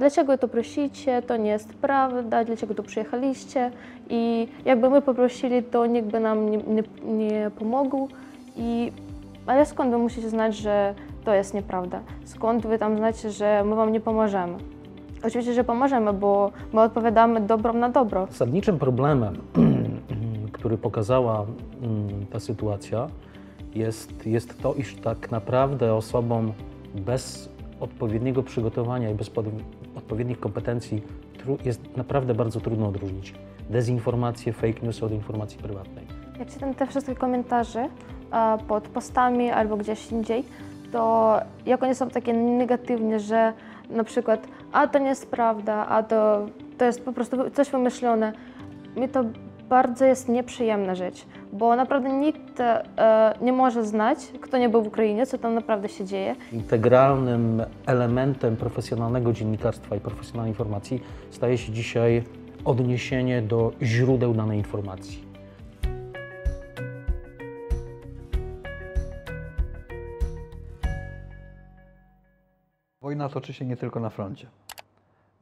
[0.00, 3.70] dlaczego to prosicie, to nie jest prawda, dlaczego tu przyjechaliście
[4.10, 8.08] i jakby my poprosili, to nikt by nam nie, nie, nie pomógł
[8.56, 8.92] i
[9.46, 10.94] ale skąd wy musicie znać, że
[11.24, 12.00] to jest nieprawda?
[12.24, 14.58] Skąd wy tam znacie, że my wam nie pomożemy?
[15.24, 18.26] Oczywiście, że pomożemy, bo my odpowiadamy dobro na dobro.
[18.30, 19.34] Zasadniczym problemem,
[20.56, 21.46] który pokazała
[21.82, 23.08] mm, ta sytuacja,
[23.74, 26.52] jest, jest to, iż tak naprawdę osobom
[26.94, 27.48] bez
[27.80, 29.30] odpowiedniego przygotowania i bez
[30.00, 31.02] odpowiednich kompetencji
[31.64, 33.34] jest naprawdę bardzo trudno odróżnić
[33.70, 36.06] dezinformację, fake news od informacji prywatnej.
[36.38, 37.88] Jak czytam te wszystkie komentarze
[38.68, 40.44] pod postami albo gdzieś indziej,
[40.92, 41.34] to
[41.66, 43.52] jak one są takie negatywne, że
[43.90, 46.46] na przykład a to nie jest prawda, a to,
[46.78, 48.32] to jest po prostu coś wymyślone,
[48.96, 49.24] mi to
[49.70, 54.86] bardzo jest nieprzyjemna rzecz, bo naprawdę nikt e, nie może znać, kto nie był w
[54.86, 56.36] Ukrainie, co tam naprawdę się dzieje.
[56.52, 62.22] Integralnym elementem profesjonalnego dziennikarstwa i profesjonalnej informacji staje się dzisiaj
[62.64, 65.24] odniesienie do źródeł danej informacji.
[73.00, 74.46] Wojna toczy się nie tylko na froncie.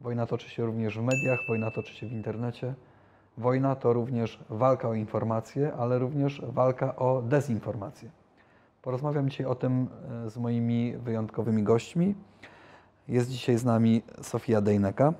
[0.01, 2.73] Wojna toczy się również w mediach, wojna toczy się w internecie.
[3.37, 8.09] Wojna to również walka o informacje, ale również walka o dezinformację.
[8.81, 9.87] Porozmawiam dzisiaj o tym
[10.25, 12.15] e, z moimi wyjątkowymi gośćmi.
[13.07, 15.13] Jest dzisiaj z nami Sofia Dejneka.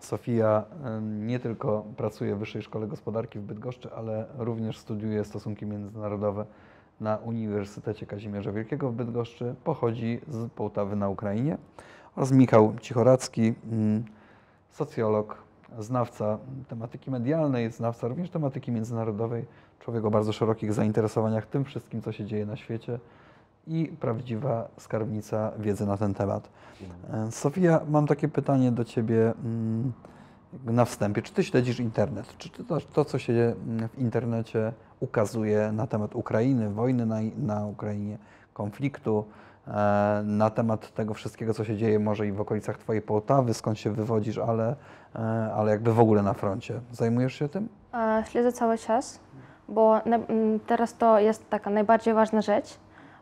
[0.00, 0.64] Sofia
[1.02, 6.46] nie tylko pracuje w Wyższej Szkole Gospodarki w Bydgoszczy, ale również studiuje stosunki międzynarodowe
[7.00, 9.54] na Uniwersytecie Kazimierza Wielkiego w Bydgoszczy.
[9.64, 11.58] Pochodzi z Połtawy na Ukrainie.
[12.16, 14.04] Oraz Michał Cichoracki, mm,
[14.70, 15.42] socjolog,
[15.78, 19.44] znawca tematyki medialnej, znawca również tematyki międzynarodowej,
[19.80, 22.98] człowiek o bardzo szerokich zainteresowaniach tym wszystkim, co się dzieje na świecie
[23.66, 26.48] i prawdziwa skarbnica wiedzy na ten temat.
[27.12, 29.92] E, Sofia, mam takie pytanie do Ciebie mm,
[30.64, 31.22] na wstępie.
[31.22, 32.34] Czy Ty śledzisz internet?
[32.38, 33.54] Czy to, to co się
[33.94, 38.18] w internecie ukazuje na temat Ukrainy, wojny na, na Ukrainie,
[38.54, 39.24] konfliktu,
[40.24, 43.90] na temat tego wszystkiego, co się dzieje może i w okolicach Twojej Połtawy, skąd się
[43.90, 44.76] wywodzisz, ale,
[45.14, 45.18] e,
[45.54, 46.80] ale jakby w ogóle na froncie.
[46.92, 47.68] Zajmujesz się tym?
[47.94, 49.20] E, Śledzę cały czas,
[49.68, 50.00] bo
[50.66, 52.78] teraz to jest taka najbardziej ważna rzecz,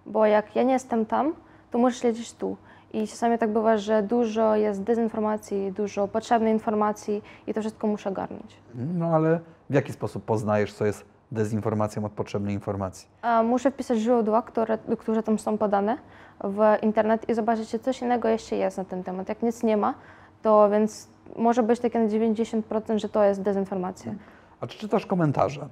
[0.06, 1.32] bo jak ja nie jestem tam,
[1.71, 2.56] to muszę śledzić tu.
[2.93, 8.11] I czasami tak bywa, że dużo jest dezinformacji, dużo potrzebnej informacji i to wszystko muszę
[8.11, 8.56] ogarnąć.
[8.75, 9.41] No ale
[9.71, 13.08] w jaki sposób poznajesz, co jest dezinformacją od potrzebnej informacji?
[13.22, 15.98] A Muszę wpisać źródła, które, które tam są podane
[16.44, 19.28] w internet i zobaczyć, czy coś innego jeszcze jest na ten temat.
[19.28, 19.94] Jak nic nie ma,
[20.42, 24.14] to więc może być takie na 90%, że to jest dezinformacja.
[24.60, 25.68] A czy czytasz komentarze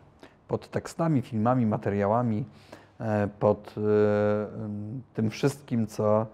[0.49, 2.45] pod tekstami, filmami, materiałami,
[3.01, 3.81] e, pod e,
[5.15, 6.27] tym wszystkim, co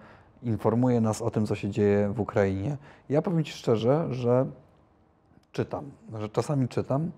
[0.42, 2.76] informuje nas o tym, co się dzieje w Ukrainie?
[3.08, 4.46] Ja powiem Ci szczerze, że
[5.52, 7.10] czytam, że czasami czytam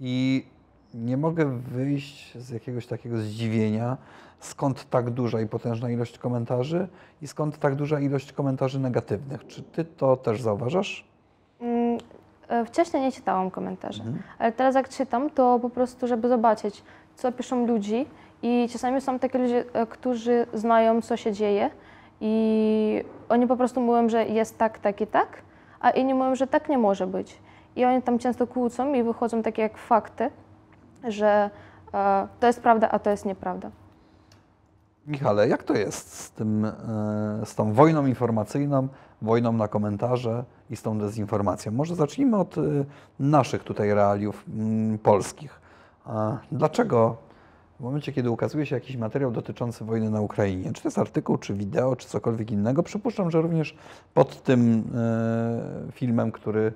[0.00, 0.46] i
[0.94, 3.96] nie mogę wyjść z jakiegoś takiego zdziwienia,
[4.40, 6.88] skąd tak duża i potężna ilość komentarzy
[7.22, 9.46] i skąd tak duża ilość komentarzy negatywnych.
[9.46, 11.04] Czy Ty to też zauważasz?
[11.60, 11.98] Mm,
[12.48, 14.02] e, Wcześniej nie czytałam komentarzy,
[14.38, 16.82] ale teraz jak czytam, to po prostu, żeby zobaczyć,
[17.14, 18.06] co piszą ludzi
[18.42, 21.70] i czasami są takie ludzie, e, którzy znają, co się dzieje
[22.20, 25.42] i oni po prostu mówią, że jest tak, tak i tak,
[25.80, 27.38] a inni mówią, że tak nie może być.
[27.76, 30.30] I oni tam często kłócą i wychodzą takie jak fakty,
[31.08, 31.50] że
[31.94, 33.70] e, to jest prawda, a to jest nieprawda.
[35.06, 36.72] Michale, jak to jest z, tym, e,
[37.44, 38.88] z tą wojną informacyjną,
[39.22, 41.72] wojną na komentarze i z tą dezinformacją?
[41.72, 42.60] Może zacznijmy od e,
[43.20, 45.60] naszych tutaj realiów mm, polskich.
[46.52, 47.16] Dlaczego
[47.80, 51.38] w momencie, kiedy ukazuje się jakiś materiał dotyczący wojny na Ukrainie, czy to jest artykuł,
[51.38, 53.76] czy wideo, czy cokolwiek innego, przypuszczam, że również
[54.14, 54.84] pod tym
[55.92, 56.72] filmem, który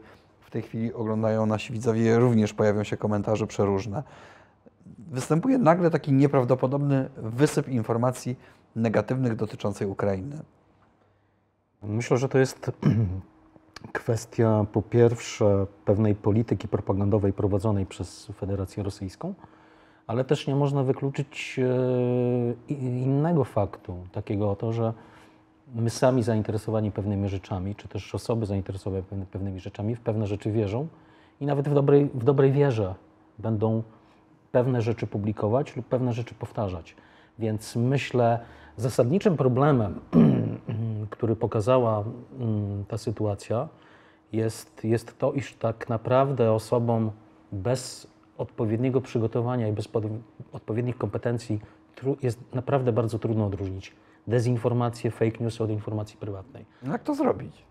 [0.54, 4.02] tej chwili oglądają nasi widzowie, również pojawią się komentarze przeróżne
[4.98, 8.36] występuje nagle taki nieprawdopodobny wysyp informacji
[8.76, 10.38] negatywnych dotyczących Ukrainy.
[11.82, 12.70] Myślę, że to jest
[13.92, 19.34] kwestia po pierwsze pewnej polityki propagandowej prowadzonej przez Federację Rosyjską,
[20.06, 21.60] ale też nie można wykluczyć
[22.68, 24.92] e, innego faktu, takiego oto, że
[25.74, 30.52] my sami zainteresowani pewnymi rzeczami, czy też osoby zainteresowane pewny- pewnymi rzeczami w pewne rzeczy
[30.52, 30.86] wierzą
[31.40, 32.94] i nawet w dobrej, w dobrej wierze
[33.38, 33.82] będą
[34.52, 36.96] pewne rzeczy publikować lub pewne rzeczy powtarzać.
[37.38, 38.38] Więc myślę,
[38.76, 40.00] zasadniczym problemem,
[41.10, 42.04] który pokazała
[42.40, 43.68] mm, ta sytuacja,
[44.32, 47.10] jest, jest to, iż tak naprawdę osobom
[47.52, 48.06] bez
[48.38, 49.88] odpowiedniego przygotowania i bez
[50.52, 51.60] odpowiednich kompetencji
[52.22, 53.92] jest naprawdę bardzo trudno odróżnić
[54.26, 56.66] dezinformację, fake news od informacji prywatnej.
[56.82, 57.64] No Jak to zrobić?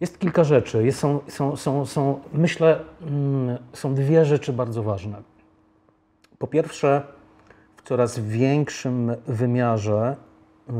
[0.00, 0.84] Jest kilka rzeczy.
[0.84, 5.22] Jest, są, są, są, są, myślę, mm, są dwie rzeczy bardzo ważne.
[6.38, 7.02] Po pierwsze,
[7.76, 10.16] w coraz większym wymiarze
[10.68, 10.74] yy,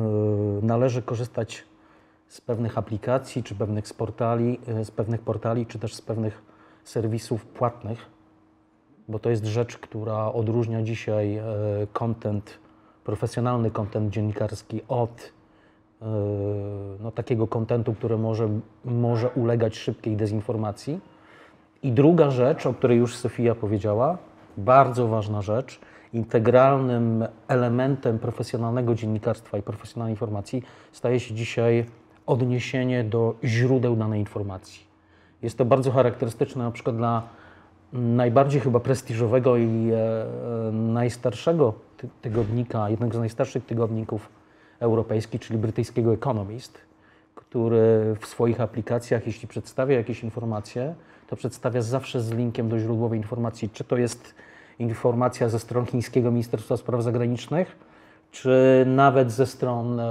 [0.62, 1.64] należy korzystać
[2.28, 6.42] z pewnych aplikacji, czy pewnych z portali, yy, z pewnych portali, czy też z pewnych
[6.84, 8.10] serwisów płatnych,
[9.08, 11.42] bo to jest rzecz, która odróżnia dzisiaj yy,
[11.92, 12.58] content,
[13.04, 15.32] profesjonalny content dziennikarski od
[16.00, 16.06] yy,
[17.00, 18.48] no, takiego kontentu, który może,
[18.84, 21.00] może ulegać szybkiej dezinformacji.
[21.82, 24.18] I druga rzecz, o której już Sofia powiedziała,
[24.56, 25.80] bardzo ważna rzecz,
[26.12, 30.62] integralnym elementem profesjonalnego dziennikarstwa i profesjonalnej informacji
[30.92, 31.86] staje się dzisiaj
[32.26, 34.84] odniesienie do źródeł danej informacji.
[35.42, 37.22] Jest to bardzo charakterystyczne na przykład dla
[37.94, 44.28] najbardziej chyba prestiżowego i e, najstarszego ty tygodnika, jednego z najstarszych tygodników
[44.80, 46.78] europejskich, czyli brytyjskiego Economist,
[47.34, 50.94] który w swoich aplikacjach, jeśli przedstawia jakieś informacje,
[51.26, 54.34] to przedstawia zawsze z linkiem do źródłowej informacji, czy to jest
[54.78, 57.76] informacja ze stron chińskiego Ministerstwa Spraw Zagranicznych,
[58.30, 60.04] czy nawet ze stron e,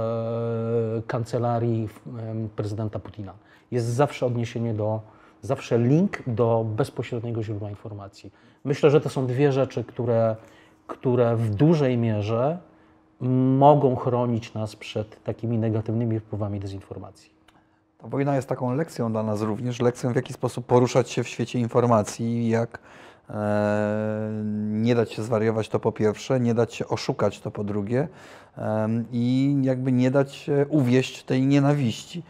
[1.06, 3.32] kancelarii e, prezydenta Putina.
[3.70, 5.00] Jest zawsze odniesienie do,
[5.44, 8.32] zawsze link do bezpośredniego źródła informacji.
[8.64, 10.36] Myślę, że to są dwie rzeczy, które,
[10.86, 12.58] które w dużej mierze
[13.58, 17.30] mogą chronić nas przed takimi negatywnymi wpływami dezinformacji.
[17.98, 21.28] Ta wojna jest taką lekcją dla nas również, lekcją w jaki sposób poruszać się w
[21.28, 22.78] świecie informacji, jak
[23.30, 24.30] e,
[24.70, 28.08] nie dać się zwariować to po pierwsze, nie dać się oszukać to po drugie
[28.58, 32.22] e, i jakby nie dać się uwieść tej nienawiści.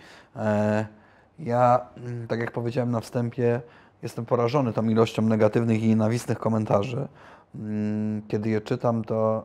[1.40, 3.60] E, ja, mm, tak jak powiedziałem na wstępie,
[4.02, 7.08] jestem porażony tą ilością negatywnych i nienawistnych komentarzy.
[7.54, 9.44] Mm, Kiedy je czytam, to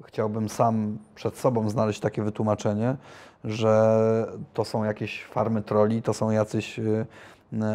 [0.00, 2.96] e, chciałbym sam przed sobą znaleźć takie wytłumaczenie,
[3.44, 7.06] że to są jakieś farmy troli, to są jacyś y,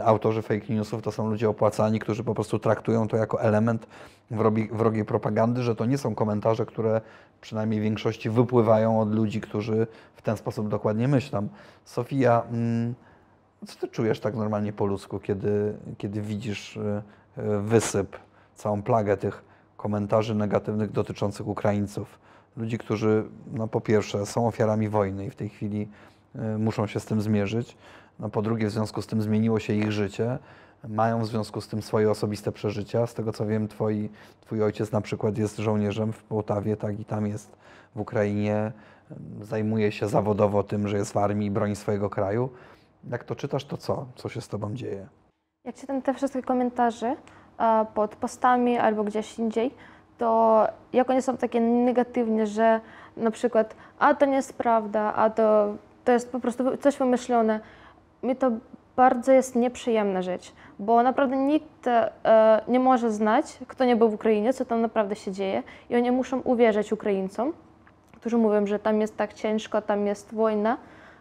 [0.06, 3.88] autorzy fake newsów, to są ludzie opłacani, którzy po prostu traktują to jako element
[4.31, 7.01] wrogi, wrogiej propagandy, że to nie są komentarze, które
[7.42, 11.48] przynajmniej w większości wypływają od ludzi, którzy w ten sposób dokładnie myślą.
[11.86, 12.94] Sofia, mm,
[13.66, 17.02] co ty czujesz tak normalnie po ludzku, kiedy, kiedy widzisz y,
[17.38, 18.18] y, wysyp,
[18.56, 19.44] całą plagę tych
[19.78, 22.20] komentarzy negatywnych dotyczących Ukraińców?
[22.58, 23.24] Ludzi, którzy
[23.54, 25.90] no, po pierwsze są ofiarami wojny i w tej chwili
[26.36, 27.78] y, muszą się z tym zmierzyć.
[28.20, 30.38] No, po drugie, w związku z tym zmieniło się ich życie.
[30.88, 33.08] Mają w związku z tym swoje osobiste przeżycia.
[33.08, 34.10] Z tego co wiem, twoi,
[34.42, 37.58] twój ojciec na przykład jest żołnierzem w Połtawie, tak i tam jest
[37.96, 38.72] w Ukrainie.
[39.42, 42.50] Zajmuje się zawodowo tym, że jest w armii i broni swojego kraju.
[43.12, 44.06] Jak to czytasz, to co?
[44.16, 45.07] Co się z tobą dzieje?
[45.66, 47.16] Jak czytam te wszystkie komentarze
[47.57, 49.72] e, pod postami albo gdzieś indziej,
[50.18, 52.81] to jak one są takie negatywne, że
[53.18, 57.60] na przykład a to nie jest prawda, a to, to jest po prostu coś wymyślone,
[58.24, 58.52] mi to
[58.96, 62.12] bardzo jest nieprzyjemna rzecz, bo naprawdę nikt e,
[62.68, 66.12] nie może znać, kto nie był w Ukrainie, co tam naprawdę się dzieje i oni
[66.12, 67.54] muszą uwierzyć Ukraińcom,
[68.16, 70.78] którzy mówią, że tam jest tak ciężko, tam jest wojna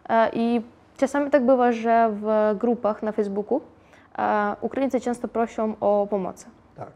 [0.09, 0.61] e, i
[0.97, 3.61] czasami tak bywa, że w grupach na Facebooku
[4.17, 6.45] e, Ukraińcy często proszą o pomoc.
[6.75, 6.91] Tak.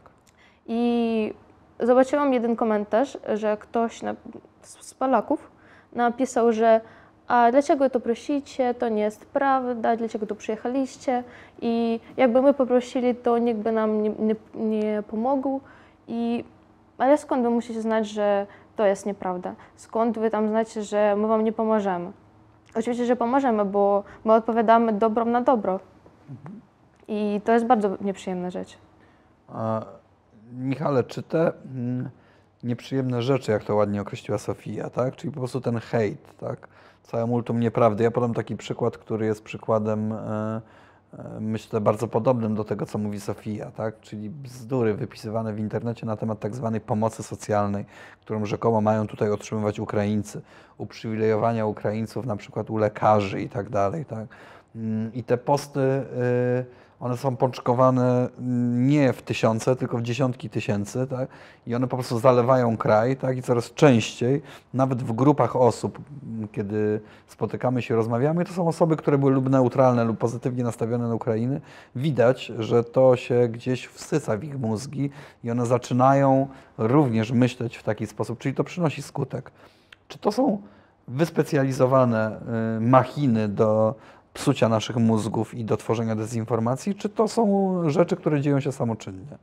[0.66, 1.34] I
[1.80, 4.14] zobaczyłam jeden komentarz, że ktoś na,
[4.62, 5.50] z z Polaków
[5.92, 6.80] napisał, że
[7.30, 11.24] a dlaczego to prosicie, to nie jest prawda, dlaczego tu przyjechaliście
[11.60, 15.60] i jakby my poprosili, to nikt by nam nie, nie, nie pomógł.
[16.08, 16.44] I,
[16.98, 18.46] ale skąd wy musicie znać, że
[18.76, 19.54] to jest nieprawda?
[19.76, 22.12] Skąd wy tam znacie, że my wam nie pomożemy?
[22.74, 25.80] Oczywiście, że pomożemy, bo my odpowiadamy dobro na dobro.
[27.08, 28.78] I to jest bardzo nieprzyjemna rzecz.
[29.48, 29.84] A,
[30.52, 32.10] Michale, czy te mm,
[32.62, 35.16] nieprzyjemne rzeczy, jak to ładnie określiła Sofia, tak?
[35.16, 36.68] Czyli po prostu ten hejt, tak?
[37.02, 38.04] Całe multum nieprawdy.
[38.04, 40.60] Ja podam taki przykład, który jest przykładem, e,
[41.40, 44.00] myślę, bardzo podobnym do tego, co mówi Sofia, tak?
[44.00, 47.84] Czyli bzdury wypisywane w internecie na temat tak zwanej pomocy socjalnej,
[48.20, 50.40] którą rzekomo mają tutaj otrzymywać Ukraińcy,
[50.78, 54.26] uprzywilejowania Ukraińców na przykład u lekarzy i tak dalej, tak?
[54.76, 56.64] Mm, I te posty, y,
[57.00, 61.28] one są pączkowane mm, nie w tysiące, tylko w dziesiątki tysięcy, tak?
[61.66, 63.36] I one po prostu zalewają kraj, tak?
[63.36, 64.42] I coraz częściej,
[64.74, 69.50] nawet w grupach osób, m, kiedy spotykamy się, rozmawiamy, to są osoby, które były lub
[69.50, 71.60] neutralne, lub pozytywnie nastawione na Ukrainę.
[71.96, 75.10] Widać, że to się gdzieś wsyca w ich mózgi
[75.44, 79.50] i one zaczynają również myśleć w taki sposób, czyli to przynosi skutek.
[80.08, 80.58] Czy to są
[81.08, 82.40] wyspecjalizowane
[82.76, 83.94] y, machiny do
[84.34, 89.38] psucia naszych mózgów i do tworzenia dezinformacji, czy to są rzeczy, które dzieją się samoczynnie?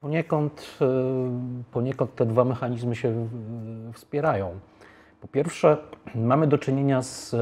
[0.00, 0.86] Poniekąd, e,
[1.72, 3.28] poniekąd te dwa mechanizmy się
[3.92, 4.60] wspierają.
[5.20, 5.76] Po pierwsze,
[6.14, 7.36] mamy do czynienia z,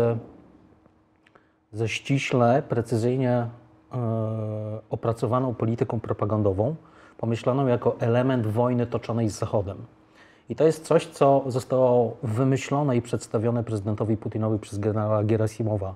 [1.72, 3.48] ze ściśle, precyzyjnie e,
[4.90, 6.74] opracowaną polityką propagandową,
[7.18, 9.76] pomyślaną jako element wojny toczonej z Zachodem.
[10.52, 15.94] I to jest coś, co zostało wymyślone i przedstawione prezydentowi Putinowi przez generała Gerasimowa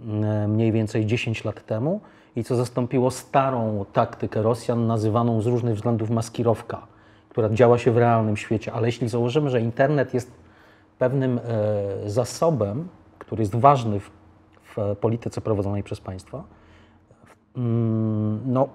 [0.00, 2.00] e, mniej więcej 10 lat temu
[2.36, 6.86] i co zastąpiło starą taktykę Rosjan, nazywaną z różnych względów maskirowka,
[7.28, 8.72] która działa się w realnym świecie.
[8.72, 10.30] Ale jeśli założymy, że internet jest
[10.98, 12.88] pewnym e, zasobem,
[13.18, 14.10] który jest ważny w,
[14.62, 16.44] w polityce prowadzonej przez państwa,
[17.56, 18.68] mm, no,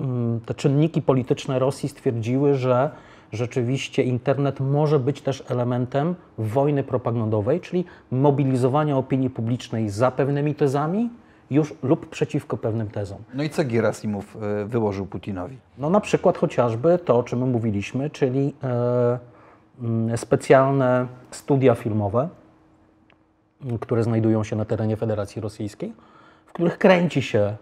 [0.00, 2.90] mm, te czynniki polityczne Rosji stwierdziły, że
[3.32, 11.10] rzeczywiście internet może być też elementem wojny propagandowej, czyli mobilizowania opinii publicznej za pewnymi tezami
[11.50, 13.18] już lub przeciwko pewnym tezom.
[13.34, 15.56] No i co Gerasimów y, wyłożył Putinowi?
[15.78, 19.18] No na przykład chociażby to, o czym mówiliśmy, czyli e,
[19.80, 22.28] mm, specjalne studia filmowe,
[23.64, 25.92] m, które znajdują się na terenie Federacji Rosyjskiej,
[26.46, 27.56] w których kręci się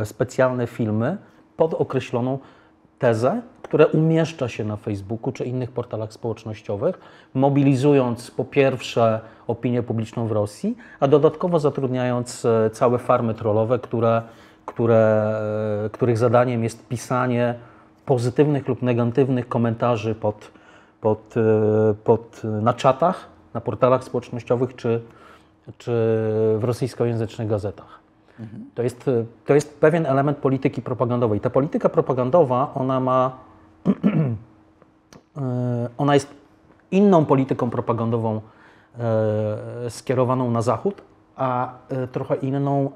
[0.00, 1.16] e, specjalne filmy
[1.56, 2.38] pod określoną
[2.98, 6.98] tezę, które umieszcza się na Facebooku czy innych portalach społecznościowych,
[7.34, 14.22] mobilizując po pierwsze opinię publiczną w Rosji, a dodatkowo zatrudniając e, całe farmy trollowe, które,
[14.66, 15.34] które,
[15.86, 17.54] e, których zadaniem jest pisanie
[18.06, 20.50] pozytywnych lub negatywnych komentarzy pod,
[21.00, 25.00] pod, e, pod, na czatach, na portalach społecznościowych czy,
[25.78, 25.92] czy
[26.58, 28.03] w rosyjskojęzycznych gazetach.
[28.74, 29.10] To, jest,
[29.46, 31.40] to jest pewien element polityki propagandowej.
[31.40, 33.38] Ta polityka propagandowa, ona ma,
[35.36, 36.34] e, ona jest
[36.90, 38.40] inną polityką propagandową
[38.98, 41.02] e, skierowaną na Zachód,
[41.36, 42.90] a e, trochę inną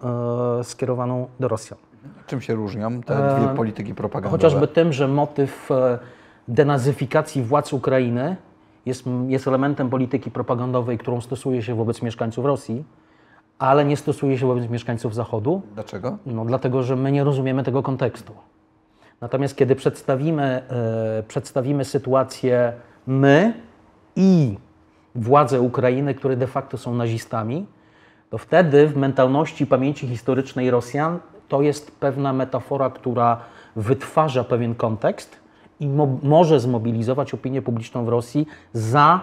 [0.62, 1.78] skierowaną do Rosjan.
[2.26, 4.30] Czym się różnią te dwie polityki propagandowe?
[4.30, 5.68] Chociażby tym, że motyw
[6.48, 8.36] denazyfikacji władz Ukrainy
[8.86, 12.84] jest, jest elementem polityki propagandowej, którą stosuje się wobec mieszkańców Rosji,
[13.58, 15.62] ale nie stosuje się wobec mieszkańców Zachodu.
[15.74, 16.18] Dlaczego?
[16.26, 18.32] No, dlatego, że my nie rozumiemy tego kontekstu.
[19.20, 22.72] Natomiast kiedy przedstawimy, e, przedstawimy sytuację
[23.06, 23.54] my
[24.16, 24.58] i
[25.14, 27.66] władze Ukrainy, które de facto są nazistami,
[28.30, 33.40] to wtedy w mentalności pamięci historycznej Rosjan to jest pewna metafora, która
[33.76, 35.36] wytwarza pewien kontekst
[35.80, 39.20] i mo może zmobilizować opinię publiczną w Rosji za,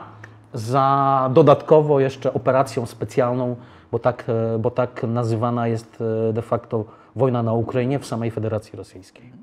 [0.54, 3.56] za dodatkowo jeszcze operacją specjalną,
[3.92, 5.98] bo tak, e, bo tak nazywana jest
[6.30, 6.86] e, de facto
[7.16, 9.34] wojna na Ukrainie w samej Federacji Rosyjskiej.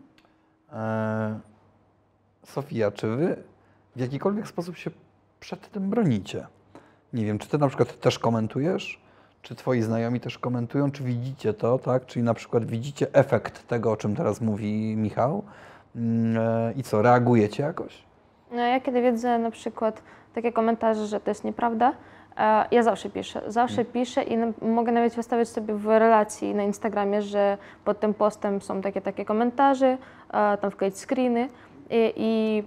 [0.72, 1.34] Eee,
[2.44, 3.36] Sofia, czy wy
[3.96, 4.90] w jakikolwiek sposób się
[5.40, 6.46] przed tym bronicie?
[7.12, 9.00] Nie wiem, czy ty na przykład też komentujesz?
[9.42, 10.90] Czy twoi znajomi też komentują?
[10.90, 12.06] Czy widzicie to, tak?
[12.06, 15.42] Czyli na przykład widzicie efekt tego, o czym teraz mówi Michał?
[15.96, 18.11] Eee, I co, reagujecie jakoś?
[18.52, 20.02] No, ja kiedy widzę na przykład
[20.34, 21.92] takie komentarze, że to jest nieprawda,
[22.36, 23.42] e, ja zawsze piszę.
[23.46, 28.60] Zawsze piszę i mogę nawet wystawiać sobie w relacji na Instagramie, że pod tym postem
[28.60, 29.98] są takie takie komentarze,
[30.32, 31.48] e, tam wkleić screeny
[31.90, 32.62] i, i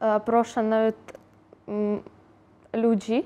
[0.00, 1.18] e, proszę nawet
[1.68, 2.02] mm,
[2.72, 3.24] ludzi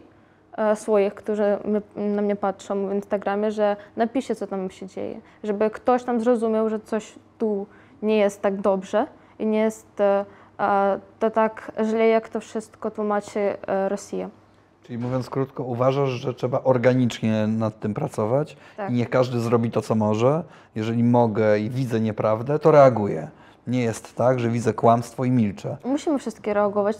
[0.57, 1.59] e, swoich, którzy
[1.97, 6.69] na mnie patrzą w Instagramie, że napiszcie, co tam się dzieje, żeby ktoś tam zrozumiał,
[6.69, 7.67] że coś tu
[8.03, 9.07] nie jest tak dobrze
[9.39, 10.25] i nie jest e, e,
[11.19, 14.29] to tak źle, jak to wszystko tłumaczy e, Rosja.
[14.83, 18.91] Czyli mówiąc krótko, uważasz, że trzeba organicznie nad tym pracować Tak.
[18.91, 20.45] i niech każdy zrobi to, co może.
[20.75, 23.29] Jeżeli mogę i widzę nieprawdę, to reaguję.
[23.67, 25.77] Nie jest tak, że widzę kłamstwo i milczę.
[25.85, 26.97] Musimy wszystkie reagować,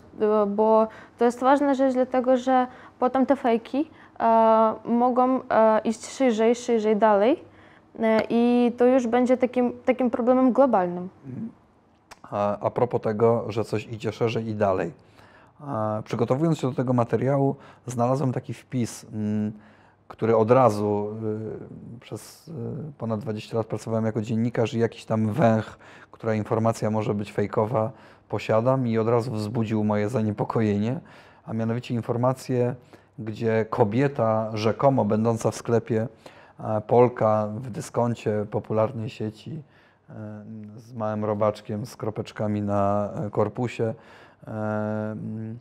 [0.47, 0.89] bo
[1.19, 2.67] to jest ważna rzecz, dlatego że
[2.99, 7.45] potem te fejki e, mogą e, iść szerzej, szerzej dalej
[8.01, 11.09] e, i to już będzie takim, takim problemem globalnym.
[12.31, 14.93] A, propos tego, że coś idzie szerzej i dalej.
[16.05, 17.57] Przygotowując się do tego materiału,
[17.87, 19.53] znalazłem taki wpis, mm,
[20.09, 21.17] który od razu
[21.97, 22.53] y, przez y,
[22.99, 25.79] ponad 20 lat pracowałem jako dziennikarz i jakiś tam węch,
[26.11, 27.93] która informacja może być fejkowa,
[28.29, 31.01] posiadam i od razu wzbudził moje zaniepokojenie,
[31.47, 32.75] a mianowicie informację,
[33.19, 36.09] gdzie kobieta rzekomo będąca w sklepie,
[36.87, 39.63] Polka w dyskoncie popularnej sieci,
[40.77, 43.95] z małym robaczkiem, z kropeczkami na e, korpusie.
[44.47, 44.51] e,
[45.13, 45.59] mm,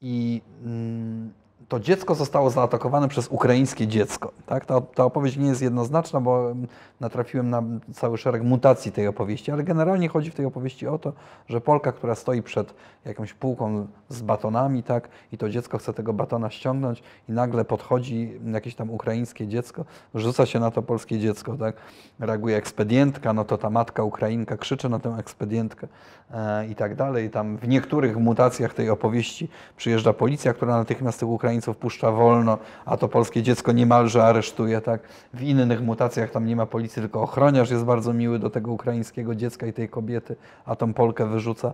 [0.00, 1.32] I mm,
[1.68, 4.32] to dziecko zostało zaatakowane przez ukraińskie dziecko.
[4.46, 4.66] Tak?
[4.66, 6.66] Ta, ta opowieść nie jest jednoznaczna, bo mm,
[7.00, 7.62] natrafiłem na
[7.94, 11.12] cały szereg mutacji tej opowieści, ale generalnie chodzi w tej opowieści o to,
[11.48, 16.12] że Polka, która stoi przed jakąś półką z batonami, tak, i to dziecko chce tego
[16.12, 21.56] batona ściągnąć i nagle podchodzi jakieś tam ukraińskie dziecko, rzuca się na to polskie dziecko,
[21.56, 21.76] tak,
[22.20, 25.86] reaguje ekspedientka, no to ta matka Ukrainka krzyczy na tę ekspedientkę
[26.30, 27.30] e, i tak dalej.
[27.30, 32.58] Tam w niektórych mutacjach tej opowieści przyjeżdża policja, która natychmiast tych Ukraińców Ukraińców puszcza wolno,
[32.84, 35.00] a to polskie dziecko niemalże aresztuje, tak?
[35.34, 39.34] W innych mutacjach tam nie ma policji, tylko ochroniarz jest bardzo miły do tego ukraińskiego
[39.34, 41.72] dziecka i tej kobiety, a tą Polkę wyrzuca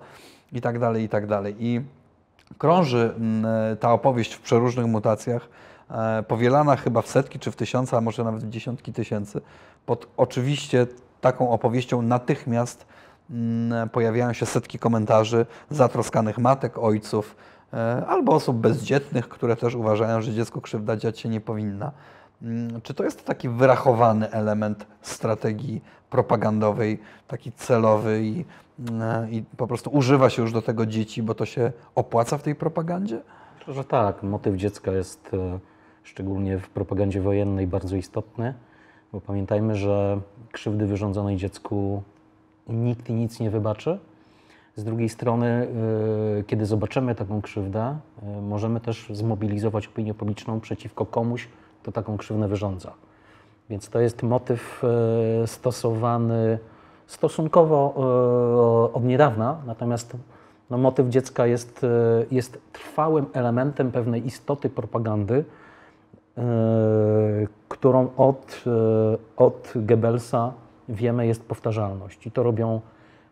[0.52, 1.54] i tak dalej, i tak dalej.
[1.58, 1.80] I
[2.58, 5.48] krąży mm, ta opowieść w przeróżnych mutacjach,
[5.90, 9.40] e, powielana chyba w setki czy w tysiące, a może nawet w dziesiątki tysięcy.
[9.86, 10.86] Pod oczywiście
[11.20, 12.86] taką opowieścią natychmiast
[13.30, 17.57] mm, pojawiają się setki komentarzy zatroskanych matek, ojców e,
[18.06, 21.92] albo osób bezdzietnych, które też uważają, że dziecku krzywda dziać się nie powinna.
[22.42, 28.44] Mm, Czy to jest taki wyrachowany element strategii propagandowej, taki celowy i,
[28.90, 32.42] mm, i po prostu używa się już do tego dzieci, bo to się opłaca w
[32.42, 33.20] tej propagandzie?
[33.58, 34.22] Myślę, że tak.
[34.22, 35.58] Motyw dziecka jest e,
[36.02, 38.54] szczególnie w propagandzie wojennej bardzo istotny,
[39.12, 40.20] bo pamiętajmy, że
[40.52, 42.02] krzywdy wyrządzonej dziecku
[42.68, 43.98] nikt i nic nie wybaczy.
[44.78, 51.06] Z drugiej strony, e, kiedy zobaczymy taką krzywdę, e, możemy też zmobilizować opinię publiczną przeciwko
[51.06, 51.48] komuś,
[51.82, 52.92] kto taką krzywdę wyrządza.
[53.70, 56.58] Więc to jest motyw e, stosowany
[57.06, 57.94] stosunkowo
[58.94, 60.16] od niedawna, natomiast
[60.70, 61.86] no, motyw dziecka jest,
[62.30, 65.44] jest trwałym elementem pewnej istoty propagandy,
[67.68, 68.64] którą od,
[69.36, 70.52] od Goebbelsa
[70.88, 72.26] wiemy jest powtarzalność.
[72.26, 72.80] I to robią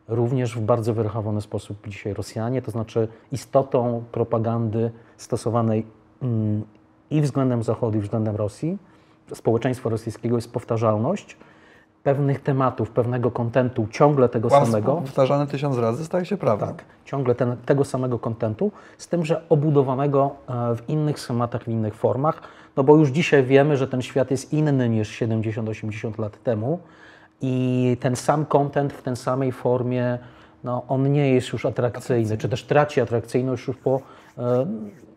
[0.09, 5.87] również w bardzo wyrachowany sposób dzisiaj Rosjanie, to znaczy istotą propagandy stosowanej
[6.23, 6.63] mm,
[7.11, 8.79] i względem Zachodu, i względem Rosji,
[9.35, 11.37] społeczeństwa rosyjskiego jest powtarzalność
[12.03, 14.95] pewnych tematów, pewnego kontentu, ciągle tego Kłamstwo samego.
[14.97, 16.67] powtarzane tysiąc razy staje się prawdą.
[16.67, 21.69] Tak, ciągle ten, tego samego kontentu, z tym, że obudowanego e, w innych schematach, w
[21.69, 22.43] innych formach,
[22.77, 26.79] no bo już dzisiaj wiemy, że ten świat jest inny niż 70-80 lat temu
[27.41, 30.19] i ten sam kontent w tej samej formie,
[30.65, 34.01] no on nie jest już atrakcyjny, czy też traci atrakcyjność już po
[34.39, 34.67] e,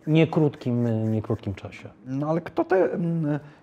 [0.07, 1.89] niekrótkim, niekrótkim czasie.
[2.05, 2.89] No ale kto te,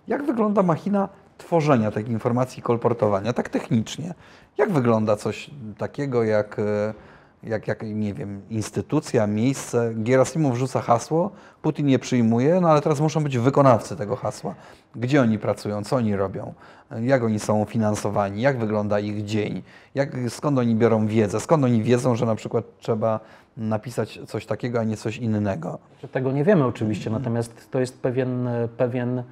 [0.08, 1.08] jak wygląda machina
[1.38, 4.14] tworzenia takiej informacji kolportowania, tak technicznie?
[4.58, 6.94] Jak wygląda coś takiego jak, e,
[7.42, 9.92] jak, jak nie wiem, instytucja, miejsce?
[9.94, 11.30] Gerasimów rzuca hasło,
[11.62, 14.54] Putin je przyjmuje, no ale teraz muszą być wykonawcy tego hasła.
[14.94, 16.54] Gdzie oni pracują, co oni robią,
[17.00, 19.62] jak oni są finansowani, jak wygląda ich dzień,
[19.94, 23.20] jak, skąd oni biorą wiedzę, skąd oni wiedzą, że na przykład trzeba
[23.56, 25.78] napisać coś takiego, a nie coś innego.
[26.12, 29.22] Tego nie wiemy oczywiście, natomiast to jest pewien, pewien,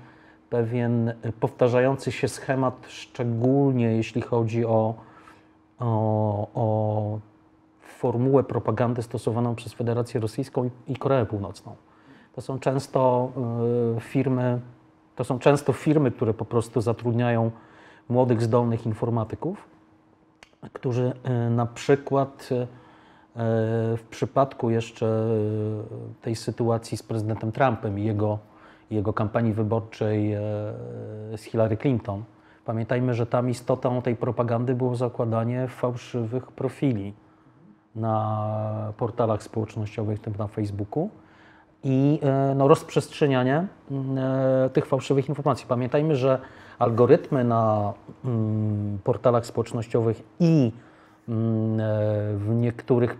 [0.50, 4.94] pewien powtarzający się schemat, szczególnie jeśli chodzi o,
[5.78, 7.18] o, o
[8.04, 11.76] formułę propagandy stosowaną przez Federację Rosyjską i- Koreę Północną.
[12.34, 13.32] To są często
[13.96, 14.60] y, firmy,
[15.16, 17.50] to są często firmy, które po prostu zatrudniają
[18.08, 19.68] młodych, zdolnych informatyków,
[20.72, 21.12] którzy
[21.46, 22.66] y, na przykład y,
[23.96, 25.26] w przypadku jeszcze
[26.22, 28.38] tej sytuacji z prezydentem Trumpem i jego,
[28.90, 30.40] jego kampanii wyborczej e,
[31.36, 32.24] z Hillary Clinton,
[32.64, 37.14] pamiętajmy, że tam istotą tej propagandy było zakładanie fałszywych profili
[37.94, 41.10] na portalach społecznościowych, tym na Facebooku
[41.84, 45.66] i e, no, rozprzestrzenianie mm, e, tych fałszywych informacji.
[45.68, 46.38] Pamiętajmy, że
[46.78, 47.92] algorytmy na
[48.24, 50.72] mm, portalach społecznościowych i
[51.28, 51.84] mm, e,
[52.36, 53.18] w niektórych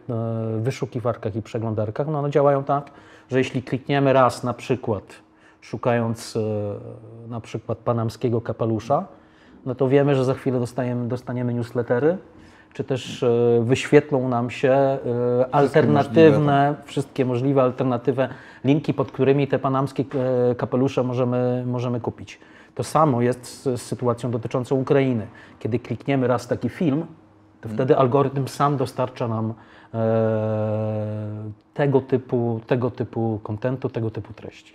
[0.59, 2.91] wyszukiwarkach i przeglądarkach no, one działają tak,
[3.31, 5.03] że jeśli klikniemy raz na przykład
[5.61, 6.39] szukając
[7.29, 9.05] na przykład panamskiego kapelusza,
[9.67, 12.19] no to wiemy, że za chwilę dostajemy, dostaniemy newslettery,
[12.75, 13.29] czy też e,
[13.65, 14.99] wyświetlą nam się e,
[15.53, 18.29] alternatywne, wszystkie możliwe alternatywy,
[18.65, 20.05] linki, pod którymi te panamskie
[20.51, 22.39] e, kapelusze możemy, możemy kupić.
[22.75, 25.27] To samo jest z, sytuacją dotyczącą Ukrainy.
[25.59, 27.07] Kiedy klikniemy raz taki film,
[27.61, 29.55] to wtedy algorytm sam dostarcza nam
[31.75, 34.75] tego typu, tego typu kontentu, tego typu treści.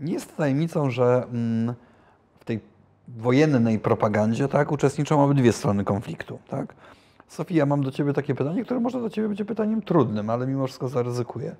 [0.00, 1.74] Nie jest tajemnicą, że mm,
[3.08, 6.38] wojennej propagandzie tak, uczestniczą obydwie strony konfliktu.
[6.48, 6.74] Tak?
[7.28, 10.66] Sofia, mam do Ciebie takie pytanie, które może do Ciebie będzie pytaniem trudnym, ale mimo
[10.66, 11.56] wszystko zaryzykuję.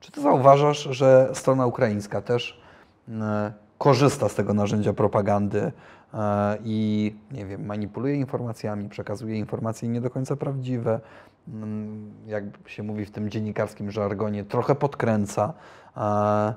[0.00, 2.60] Czy Ty zauważasz, że strona ukraińska też
[3.08, 5.72] mm, korzysta z tego narzędzia propagandy
[6.14, 11.00] e, i nie wiem, manipuluje informacjami, przekazuje informacje nie do końca prawdziwe,
[11.48, 15.52] mm, jak się mówi w tym dziennikarskim żargonie, trochę podkręca.
[15.96, 16.54] E,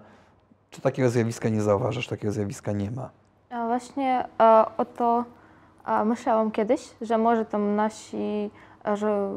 [0.69, 3.09] czy takiego zjawiska nie zauważasz, takiego zjawiska nie ma?
[3.49, 5.23] Właśnie e, o to
[5.87, 8.51] e, myślałam kiedyś, że może tam nasi,
[8.87, 9.29] e, że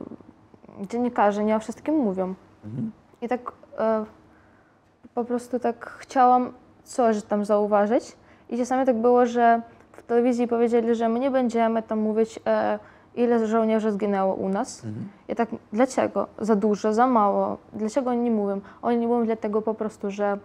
[0.80, 2.34] dziennikarze nie o wszystkim mówią.
[3.22, 3.52] I tak
[5.14, 6.52] po prostu tak chciałam
[6.84, 8.16] coś tam zauważyć.
[8.48, 12.78] I czasami tak było, że w telewizji powiedzieli, że my nie będziemy tam mówić, e,
[13.14, 14.82] ile żołnierzy zginęło u nas.
[15.28, 16.26] I tak, dlaczego?
[16.38, 17.58] Za dużo, za mało?
[17.72, 18.60] Dlaczego oni nie mówią?
[18.82, 20.38] Oni nie mówią dlatego po prostu, że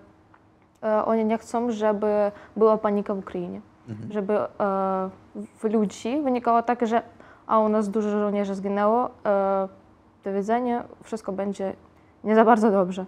[1.06, 3.62] oni nie chcą, żeby była panika w Ukrainie.
[4.10, 4.48] Żeby e,
[5.36, 7.02] w ludzi wynikało tak, że
[7.48, 9.68] a u nas dużo żołnierzy zginęło, e,
[10.24, 11.74] do widzenia, wszystko będzie
[12.24, 13.06] nie za bardzo dobrze.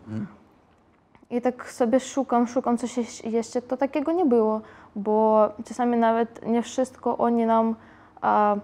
[1.30, 4.62] I tak sobie szukam, szukam coś jeszcze, to takiego nie było,
[4.96, 7.76] bo czasami nawet nie wszystko oni nam
[8.22, 8.56] a,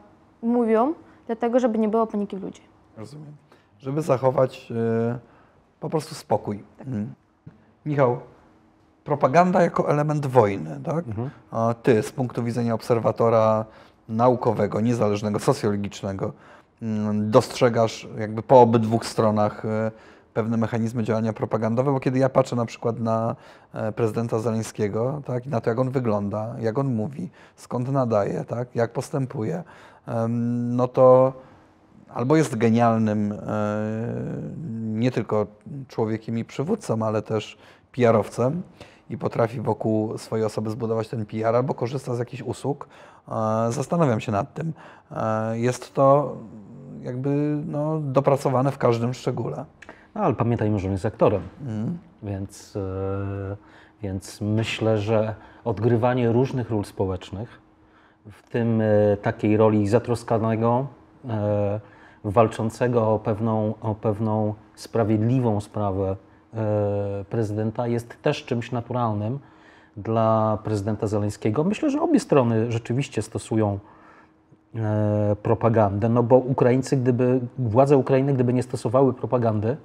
[0.42, 0.94] mówią,
[1.28, 2.62] dlatego żeby nie było paniki w ludzi.
[2.98, 3.34] Rozumiem.
[3.80, 5.20] Żeby zachować e,
[5.80, 6.64] po prostu spokój.
[6.80, 7.14] Mhm.
[7.86, 8.20] Michał,
[9.06, 11.06] propaganda jako element wojny, tak?
[11.52, 13.66] A ty z punktu widzenia obserwatora
[14.10, 16.34] naukowego, niezależnego, socjologicznego,
[16.82, 19.92] mm, dostrzegasz jakby po obydwu stronach e,
[20.34, 23.36] pewne mechanizmy działania propagandowe, bo kiedy ja patrzę na przykład na
[23.74, 28.46] e, prezydenta Zeleńskiego, tak, i na to, jak on wygląda, jak on mówi, skąd nadaje,
[28.46, 29.64] tak, jak postępuje,
[30.70, 31.34] no to
[32.14, 33.38] albo jest genialnym e,
[34.78, 35.48] nie tylko
[35.88, 37.58] człowiekiem i przywódcą, ale też
[37.92, 38.62] PR-owcem
[39.10, 42.88] i potrafi wokół swojej osoby zbudować ten PR, albo korzysta z jakichś usług.
[43.28, 44.74] E, Zastanawiam się nad tym.
[45.12, 46.36] E, Jest to
[47.02, 49.66] jakby no, dopracowane w każdym szczególe.
[50.16, 51.42] No, ale pamiętajmy, że on jest aktorem,
[52.24, 53.58] więc, e,
[54.02, 57.62] więc myślę, że odgrywanie różnych ról społecznych,
[58.32, 58.82] w tym
[59.22, 60.88] takiej roli zatroskanego,
[62.24, 66.16] walczącego o pewną, o pewną sprawiedliwą sprawę
[67.30, 69.40] prezydenta, jest też czymś naturalnym
[69.98, 71.64] dla prezydenta Zeleńskiego.
[71.64, 73.80] Myślę, że obie strony rzeczywiście stosują
[74.76, 79.78] e, propagandę, no bo Ukraińcy, gdyby, władze Ukrainy, gdyby nie stosowały propagandy,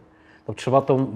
[0.46, 1.06] to trzeba tą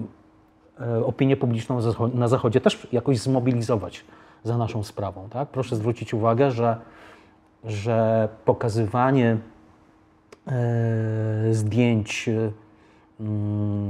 [0.79, 1.79] e, opinię publiczną
[2.13, 4.05] na Zachodzie też jakoś zmobilizować
[4.43, 5.29] za naszą sprawą.
[5.29, 5.49] Tak?
[5.49, 6.77] Proszę zwrócić uwagę, że,
[7.63, 9.37] że pokazywanie
[10.47, 12.64] e, zdjęć e,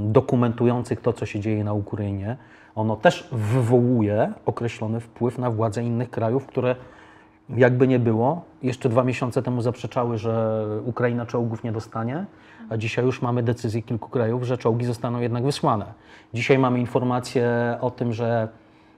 [0.07, 2.37] dokumentujących to, co się dzieje na Ukrainie,
[2.75, 6.75] ono też wywołuje określony wpływ na władze innych krajów, które
[7.49, 12.25] jakby nie było, jeszcze dwa miesiące temu zaprzeczały, że Ukraina czołgów nie dostanie,
[12.69, 15.85] a dzisiaj już mamy decyzję kilku krajów, że czołgi zostaną jednak wysłane.
[16.33, 18.47] Dzisiaj mamy informację o tym, że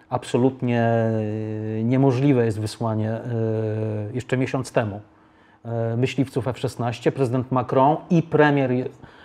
[0.10, 3.22] absolutnie e, niemożliwe jest wysłanie e,
[4.14, 5.02] jeszcze miesiąc temu
[5.66, 7.12] e, myśliwców F-16.
[7.12, 8.72] Prezydent Macron i premier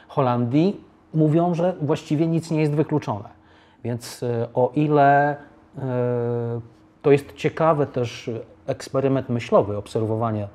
[0.08, 3.42] Holandii mówią, że właściwie nic nie jest wykluczone.
[3.84, 5.36] Więc e, o ile
[5.78, 6.60] e,
[7.02, 8.30] to jest ciekawy też
[8.66, 10.48] eksperyment myślowy, obserwowanie,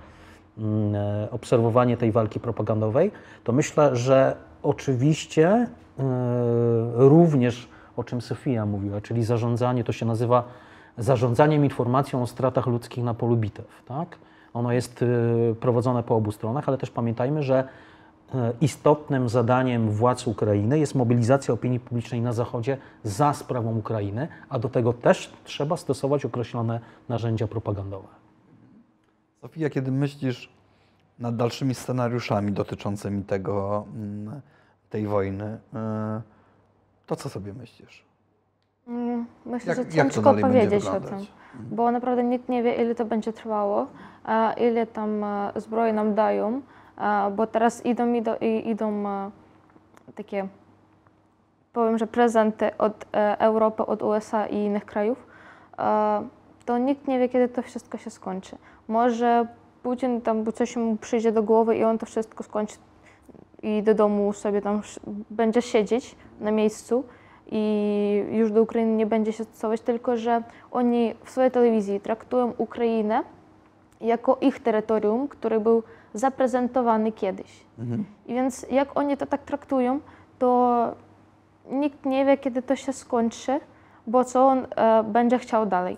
[0.57, 3.11] mm, e, obserwowanie tej walki propagandowej,
[3.43, 5.67] to myślę, że oczywiście
[6.93, 10.43] również o czym Sofia mówiła, czyli zarządzanie, to się nazywa
[10.97, 13.83] zarządzaniem informacją o stratach ludzkich na polu bitew.
[13.85, 14.17] Tak?
[14.53, 15.05] Ono jest
[15.59, 17.67] prowadzone po obu stronach, ale też pamiętajmy, że
[18.61, 24.69] istotnym zadaniem władz Ukrainy jest mobilizacja opinii publicznej na Zachodzie za sprawą Ukrainy, a do
[24.69, 28.07] tego też trzeba stosować określone narzędzia propagandowe.
[29.41, 30.49] Sofia, kiedy myślisz
[31.19, 34.41] nad dalszymi scenariuszami dotyczącymi tego, mm,
[34.89, 36.21] tej wojny, e,
[37.05, 38.05] to co sobie myślisz?
[38.87, 41.17] Mm, Myślę, Jak- że ciężko powiedzieć o tym,
[41.71, 43.87] bo naprawdę nikt nie wie, ile to będzie trwało,
[44.23, 46.61] a ile tam e, zbroi nam dają,
[47.35, 49.31] bo teraz idą, idą, idą e,
[50.15, 50.47] takie,
[51.73, 55.27] powiem, że prezenty od e, Europy, od USA i innych krajów,
[55.77, 56.27] e,
[56.65, 58.57] to nikt nie wie, kiedy to wszystko się skończy.
[58.87, 59.47] Może
[59.83, 62.77] Putin tam coś mu przyjdzie do głowy i on to wszystko skończy
[63.63, 64.81] i do domu sobie tam
[65.29, 67.03] będzie siedzieć na miejscu
[67.51, 72.53] i już do Ukrainy nie będzie się stosować, tylko że oni w swojej telewizji traktują
[72.57, 73.23] Ukrainę
[74.01, 75.83] jako ich terytorium, który był
[76.13, 77.65] zaprezentowany kiedyś.
[78.25, 79.99] I więc jak oni to tak traktują,
[80.39, 80.91] to
[81.71, 83.59] nikt nie wie, kiedy to się skończy,
[84.07, 85.97] bo co on e, będzie chciał dalej.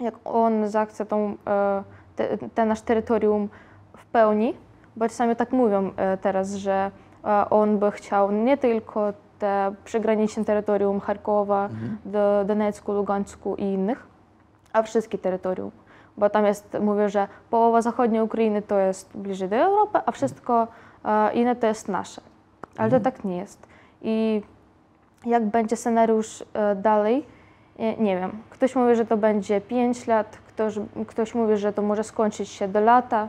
[0.00, 1.82] Jak on zachce tą, e,
[2.16, 3.48] te, te nasz terytorium
[3.96, 4.54] w pełni,
[4.96, 6.90] bo czasami tak mówią e, teraz, że
[7.24, 11.68] e, on by chciał nie tylko te przygraniczne terytorium Charkowa,
[12.04, 14.06] do Donecku, Lugansku i innych,
[14.72, 15.70] a wszystkie terytorium.
[16.20, 20.68] Bo tam jest, mówię, że połowa zachodniej Ukrainy to jest bliżej do Europy, a wszystko
[21.04, 22.20] e, inne to jest nasze.
[22.76, 23.66] Ale to tak nie jest.
[24.02, 24.42] I
[25.26, 27.26] jak będzie scenariusz e, dalej,
[27.78, 28.30] nie, nie wiem.
[28.50, 30.74] Ktoś mówi, że to będzie 5 lat, ktoś,
[31.06, 33.28] ktoś mówi, że to może skończyć się do lata,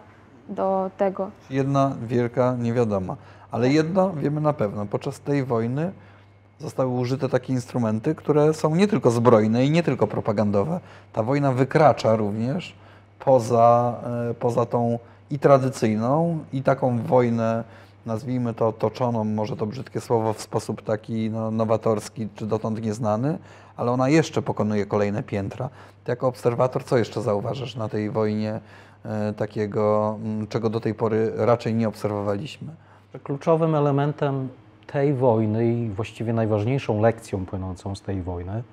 [0.50, 1.32] do tego.
[1.50, 3.16] Jedna wielka niewiadoma.
[3.52, 4.86] Ale jedno wiemy na pewno.
[4.86, 5.92] Podczas tej wojny
[6.60, 10.80] zostały użyte takie instrumenty, które są nie tylko zbrojne i nie tylko propagandowe.
[11.14, 12.81] Ta wojna wykracza również
[13.26, 13.96] poza,
[14.30, 17.64] e, poza tą i tradycyjną, i taką wojnę
[18.06, 23.38] nazwijmy to toczoną, może to brzydkie słowo, w sposób taki no, nowatorski czy dotąd nieznany,
[23.78, 25.70] ale ona jeszcze pokonuje kolejne piętra.
[26.04, 28.60] Ty jako obserwator, co jeszcze zauważasz na tej wojnie
[29.06, 30.18] e, takiego,
[30.50, 32.68] czego do tej pory raczej nie obserwowaliśmy?
[33.24, 34.50] kluczowym elementem
[34.88, 38.64] tej wojny i właściwie najważniejszą lekcją płynącą z tej wojny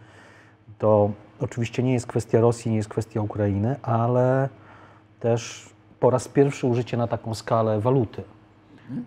[0.78, 4.48] to oczywiście nie jest kwestia Rosji, nie jest kwestia Ukrainy, ale
[5.20, 5.70] też
[6.01, 8.22] po raz pierwszy użycie na taką skalę waluty,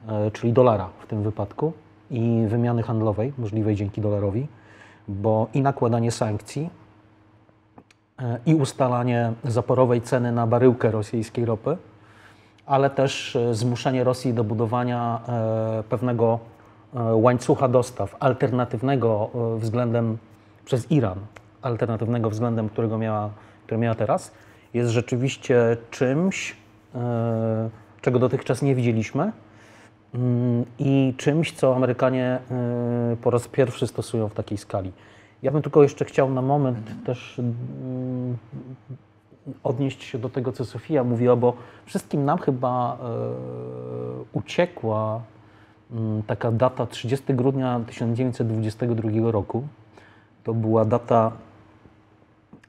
[0.08, 1.74] e, czyli dolara w tym wypadku
[2.12, 4.48] i wymiany handlowej możliwej dzięki dolarowi,
[5.08, 6.70] bo i nakładanie sankcji
[8.20, 11.78] e, i ustalanie zaporowej ceny na baryłkę rosyjskiej ropy,
[12.65, 15.22] ale też e, zmuszenie Rosji do budowania
[15.89, 16.39] pewnego
[17.13, 20.17] łańcucha dostaw alternatywnego względem
[20.65, 21.17] przez Iran,
[21.62, 23.30] alternatywnego względem, którego miała,
[23.65, 24.32] który miała teraz,
[24.74, 26.56] jest rzeczywiście czymś,
[26.95, 27.69] e,
[28.02, 29.32] czego dotychczas nie widzieliśmy
[30.13, 34.91] mm, i czymś, co Amerykanie e, po raz pierwszy stosują w takiej skali.
[35.43, 38.38] Ja bym tylko jeszcze chciał na moment też mm,
[39.63, 41.54] odnieść się do tego, co Sofia mówiła, bo
[41.86, 43.08] wszystkim nam chyba e,
[44.34, 45.21] uciekła
[45.91, 49.67] mm, taka data 30 grudnia 1922 roku.
[50.43, 51.32] To była data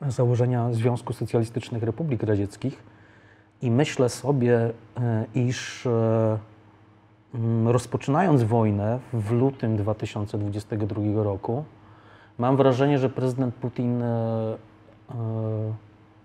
[0.08, 2.82] założenia Związku Socjalistycznych Republik Radzieckich
[3.62, 6.38] i myślę sobie, e, iż e,
[7.64, 11.64] rozpoczynając wojnę w lutym 2022 roku,
[12.38, 14.56] mam wrażenie, że prezydent Putin e,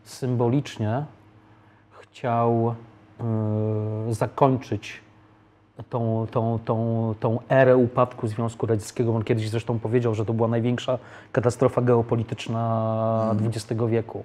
[0.04, 1.06] symbolicznie
[2.00, 2.76] chciał
[4.10, 5.02] zakończyć
[5.90, 9.16] tą, tą, tą, tą erę upadku Związku Radzieckiego.
[9.16, 10.98] On kiedyś zresztą powiedział, że to była największa
[11.32, 14.24] katastrofa geopolityczna XX wieku.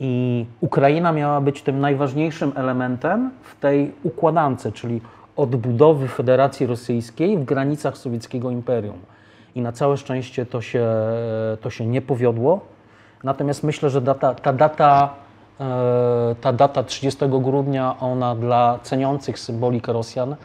[0.00, 5.00] I Ukraina miała być tym najważniejszym elementem w tej układance, czyli
[5.36, 8.98] odbudowy Federacji Rosyjskiej w granicach sowieckiego imperium.
[9.54, 10.86] I na całe szczęście to się,
[11.60, 12.60] to się nie powiodło.
[13.24, 15.14] Natomiast myślę, że data, ta, data,
[15.60, 20.36] e, ta data 30 grudnia, ona dla ceniących symbolikę Rosjan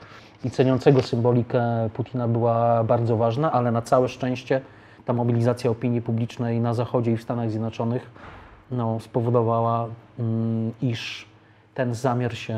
[0.43, 4.61] i ceniącego symbolikę Putina była bardzo ważna, ale na całe szczęście
[5.05, 8.11] ta mobilizacja opinii publicznej na Zachodzie i w Stanach Zjednoczonych
[8.71, 9.87] no, spowodowała,
[10.19, 11.29] mm, iż
[11.73, 12.57] ten zamiar się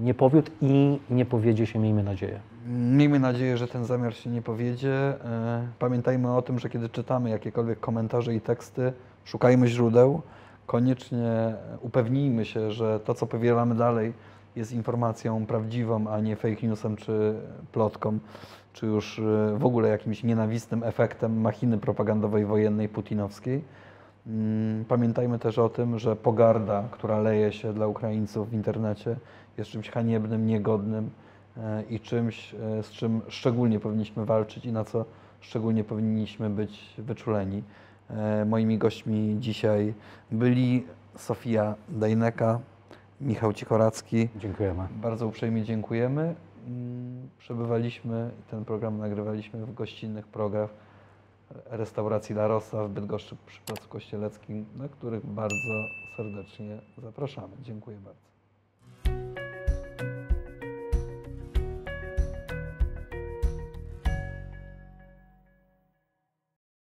[0.00, 2.40] nie powiódł i nie powiedzie się, miejmy nadzieję.
[2.66, 4.90] Miejmy nadzieję, że ten zamiar się nie powiedzie.
[4.90, 8.92] E, Pamiętajmy o tym, że kiedy czytamy jakiekolwiek komentarze i teksty,
[9.24, 10.22] szukajmy źródeł.
[10.66, 14.12] Koniecznie upewnijmy się, że to, co powielamy dalej,
[14.58, 17.34] jest informacją prawdziwą, a nie fake newsem czy
[17.72, 18.18] plotką,
[18.72, 19.22] czy już e,
[19.58, 23.64] w ogóle jakimś nienawistnym efektem machiny propagandowej wojennej putinowskiej.
[24.26, 29.16] Mm, Pamiętajmy też o tym, że pogarda, która leje się dla Ukraińców w internecie,
[29.58, 31.10] jest czymś haniebnym, niegodnym
[31.56, 35.04] e, i czymś, e, z czym szczególnie powinniśmy walczyć i na co
[35.40, 37.62] szczególnie powinniśmy być wyczuleni.
[38.46, 39.94] Moimi gośćmi dzisiaj
[40.30, 42.60] byli Sofia Dajneka,
[43.20, 44.28] Michał Cichoracki.
[44.36, 44.88] Dziękujemy.
[44.90, 46.34] Bardzo uprzejmie dziękujemy.
[46.66, 50.70] Mm, Przebywaliśmy ten program nagrywaliśmy w gościnnych progach
[51.66, 55.84] restauracji La Rosa w Bydgoszczy przy Placu Kościeleckim, na których bardzo
[56.16, 57.56] serdecznie zapraszamy.
[57.62, 58.37] Dziękuję bardzo.